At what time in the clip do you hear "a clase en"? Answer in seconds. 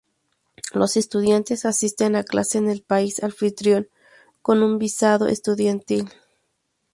2.15-2.67